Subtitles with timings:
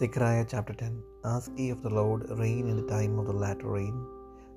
[0.00, 0.92] Zechariah chapter 10
[1.30, 3.96] Ask ye of the Lord rain in the time of the latter rain.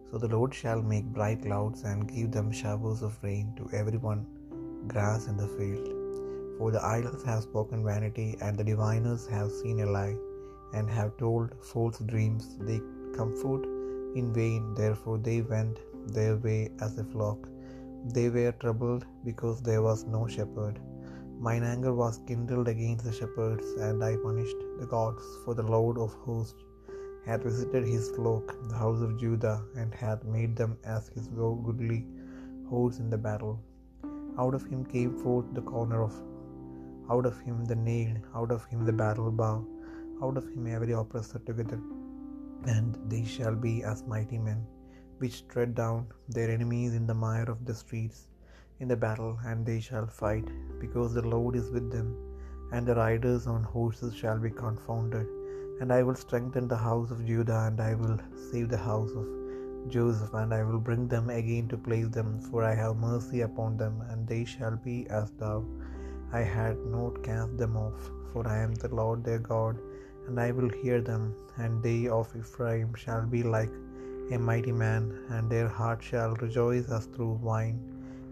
[0.10, 4.00] So the Lord shall make bright clouds and give them showers of rain to every
[4.06, 4.22] one
[4.94, 5.90] grass in the field.
[6.58, 10.16] For the idols have spoken vanity, and the diviners have seen a lie,
[10.78, 12.48] and have told false dreams.
[12.70, 12.80] They
[13.20, 13.66] comfort
[14.22, 15.84] in vain, therefore they went
[16.20, 17.50] their way as a flock.
[18.16, 20.80] They were troubled because there was no shepherd.
[21.46, 25.98] Mine anger was kindled against the shepherds, and I punished the gods, for the Lord
[26.04, 26.64] of hosts
[27.26, 32.00] hath visited his flock, the house of Judah, and hath made them as his goodly
[32.70, 33.56] horse in the battle.
[34.44, 36.16] Out of him came forth the corner of,
[37.12, 39.56] out of him the nail, out of him the battle bow,
[40.24, 41.82] out of him every oppressor together.
[42.78, 44.62] And they shall be as mighty men,
[45.18, 48.28] which tread down their enemies in the mire of the streets
[48.84, 50.48] in the battle, and they shall fight,
[50.84, 52.10] because the Lord is with them,
[52.74, 55.28] and the riders on horses shall be confounded.
[55.82, 58.18] And I will strengthen the house of Judah, and I will
[58.50, 59.28] save the house of
[59.96, 63.72] Joseph, and I will bring them again to place them, for I have mercy upon
[63.84, 65.58] them, and they shall be as thou.
[66.42, 69.78] I had not cast them off, for I am the Lord their God,
[70.26, 71.24] and I will hear them,
[71.64, 73.74] and they of Ephraim shall be like
[74.36, 75.04] a mighty man,
[75.36, 77.80] and their heart shall rejoice as through wine.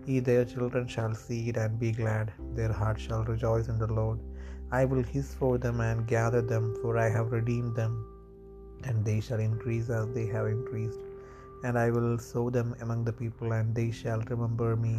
[0.09, 3.91] Ye their children shall see it and be glad, their heart shall rejoice in the
[3.99, 4.19] Lord.
[4.71, 7.94] I will hiss for them and gather them, for I have redeemed them,
[8.83, 11.02] and they shall increase as they have increased.
[11.63, 14.95] And I will sow them among the people, and they shall remember me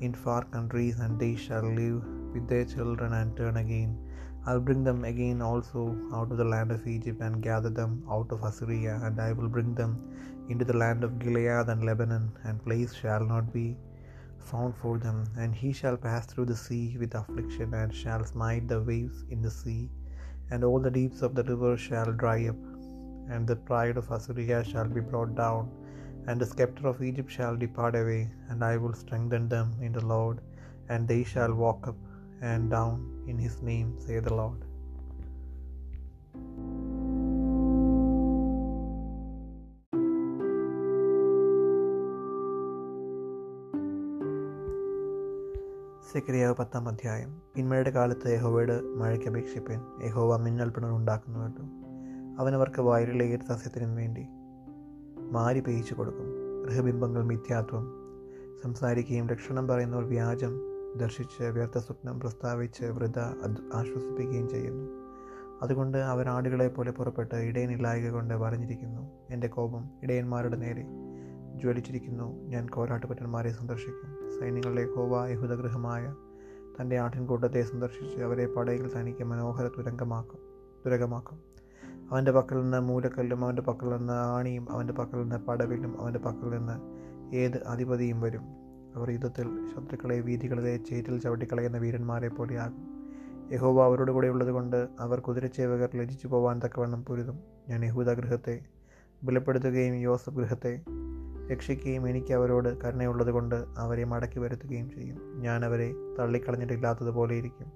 [0.00, 2.02] in far countries, and they shall live
[2.34, 3.92] with their children and turn again.
[4.46, 8.30] I'll bring them again also out of the land of Egypt, and gather them out
[8.30, 9.94] of Assyria, and I will bring them
[10.50, 13.66] into the land of Gilead and Lebanon, and place shall not be
[14.50, 15.18] found for them.
[15.42, 19.40] And he shall pass through the sea with affliction, and shall smite the waves in
[19.46, 19.82] the sea,
[20.50, 22.62] and all the deeps of the river shall dry up.
[23.34, 25.64] And the pride of Assyria shall be brought down,
[26.26, 30.06] and the scepter of Egypt shall depart away, and I will strengthen them in the
[30.14, 30.38] Lord,
[30.90, 31.96] and they shall walk up
[32.52, 32.96] and down
[33.30, 34.60] in his name, say the Lord.
[46.14, 47.42] സെക്രിയാവ് പത്താം അധ്യായം.
[47.54, 49.80] പിന്മഴയുടെ കാലത്ത് യഹോവയുടെ മഴയ്ക്ക് അപേക്ഷിപ്പൻ.
[50.04, 51.60] യഹോവ മിന്നൽ പിണറുണ്ടാക്കുന്നു കേട്ടു
[52.38, 54.26] അവനവർക്ക് വയലിലെ ഏത് സസ്യത്തിനും വേണ്ടി
[55.32, 56.26] മാരി പേയിച്ചു കൊടുക്കും.
[56.62, 57.92] ഗൃഹബിംബങ്ങൾ മിഥ്യാത്വം.
[58.62, 60.60] സംസാരിക്കുകയും രക്ഷണം പറയുന്നവർ വ്യാജം
[60.96, 63.18] ദർശിച്ച് വ്യർത്ഥ സ്വപ്നം പ്രസ്താവിച്ച് വൃത
[63.74, 64.90] ആശ്വസിപ്പിക്കുകയും ചെയ്യുന്നു.
[65.62, 70.86] അതുകൊണ്ട് അവർ ആടുകളെ പോലെ പുറപ്പെട്ട് ഇടയനില്ലായക കൊണ്ട് പറഞ്ഞിരിക്കുന്നു എന്റെ കോപം ഇടയന്മാരുടെ നേരെ.
[71.58, 72.42] ജ്വലിച്ചിരിക്കുന്നു.
[72.42, 74.40] ഞാൻ കോരാട്ടുപറ്റന്മാരെ സന്ദർശിക്കും.
[74.40, 76.14] സൈന്യങ്ങളുടെ ഹോവ യഹുദഗൃഹമായ
[76.80, 80.38] തന്റെ ആട്ടിൻകൂട്ടത്തെ സന്ദർശിച്ച് അവരെ പടയിൽ തനിക്ക് മനോഹര തുരങ്കമാക്കും.
[80.86, 81.54] തുരകമാക്കും.
[82.10, 86.80] അവന്റെ പക്കൽ നിന്ന് മൂലക്കല്ലും അവന്റെ പക്കൽ നിന്ന് ആണിയും അവന്റെ പക്കൽ നിന്ന് പടവിലും അവന്റെ പക്കൽ നിന്ന്
[87.36, 88.42] ഏത് അധിപതിയും വരും.
[88.94, 92.94] അവർ യുദ്ധത്തിൽ ശത്രുക്കളെ വീതികളിലെ ചേറ്റിൽ ചവിട്ടിക്കളയുന്ന വീരന്മാരെ പോലെയാകും
[93.52, 97.40] യഹോവ അവരോട് കൂടെ ഉള്ളതുകൊണ്ട് അവർ കുതിരച്ചേവകർ ലജിച്ചു പോവാൻ തക്കവണ്ണം പൊരുതും.
[97.68, 98.60] ഞാൻ യഹൂദ ഗൃഹത്തെ
[99.24, 100.82] ബലപ്പെടുത്തുകയും യോസഫ് ഗൃഹത്തെ
[101.52, 105.40] രക്ഷിക്കുകയും എനിക്ക് അവരോട് കരുണയുള്ളത് കൊണ്ട് അവരെ മടക്കി വരുത്തുകയും ചെയ്യും.
[105.40, 107.72] ഞാൻ അവരെ തള്ളിക്കളഞ്ഞിട്ടില്ലാത്തതുപോലെ ഇരിക്കും.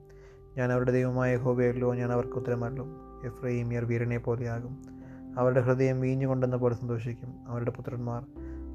[0.56, 4.78] ഞാൻ അവരുടെ ദൈവമായ ഹോബയല്ലോ ഞാൻ അവർക്ക് ഉത്തരമല്ലും എഫ്രൈമിയർ വീരനെ പോലെയാകും.
[5.38, 7.34] അവരുടെ ഹൃദയം വീഞ്ഞുകൊണ്ടെന്ന പോലെ സന്തോഷിക്കും.
[7.48, 8.26] അവരുടെ പുത്രന്മാർ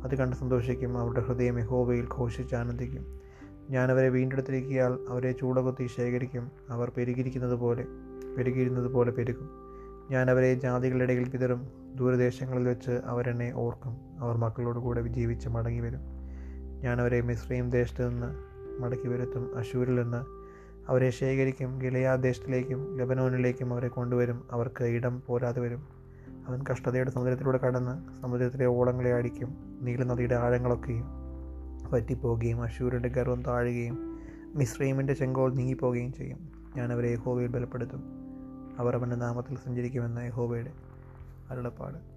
[0.03, 0.97] അത് കണ്ട് സന്തോഷിക്കും.
[0.97, 3.19] അവരുടെ ഹൃദയം യഹോബയിൽ ഘോഷിച്ച് ആനന്ദിക്കും.
[3.69, 6.51] ഞാൻ അവരെ വീണ്ടെടുത്തിരിക്കിയാൽ അവരെ ചൂടകുത്തി ശേഖരിക്കും.
[6.69, 7.85] അവർ പെരുകിയിരിക്കുന്നത് പോലെ
[8.37, 9.62] പെരുകിയിരുന്നത് പോലെ പെരുകും.
[10.11, 13.97] ഞാൻ അവരെ ജാതികളുടെ ഇടയിൽ വിതറും ദൂരദേശങ്ങളിൽ വെച്ച് അവരെന്നെ ഓർക്കും.
[14.19, 15.99] അവർ മക്കളോട് കൂടെ ജീവിച്ച് മടങ്ങി വരും.
[16.81, 18.35] ഞാൻ അവരെ മിശ്രയും ദേശത്ത് നിന്ന്
[18.81, 19.57] മടക്കി വരുത്തും.
[19.57, 20.17] അശൂരിൽ നിന്ന്
[20.91, 21.79] അവരെ ശേഖരിക്കും.
[21.79, 24.47] ഗിലയാ ദേശത്തിലേക്കും ലബനോനിലേക്കും അവരെ കൊണ്ടുവരും.
[24.51, 25.87] അവർക്ക് ഇടം പോരാതെ വരും.
[26.47, 29.79] അവൻ കഷ്ടതയുടെ സമുദ്രത്തിലൂടെ കടന്ന് സമുദ്രത്തിലെ ഓളങ്ങളെ അടിക്കും.
[29.81, 31.05] നീലനദിയുടെ ആഴങ്ങളൊക്കെയും
[31.91, 34.19] പറ്റിപ്പോകുകയും അശൂരിന്റെ ഗർവം താഴുകയും
[34.55, 36.37] മിശ്രീമിന്റെ ചെങ്കോൾ നീങ്ങിപ്പോവുകയും ചെയ്യും.
[36.75, 38.22] ഞാൻ അവരെ യഹോവയിൽ ബലപ്പെടുത്തും.
[38.77, 40.73] അവർ അവന്റെ നാമത്തിൽ സഞ്ചരിക്കുമെന്ന് യഹോവയുടെ
[41.49, 42.12] അരുളപ്പാട്.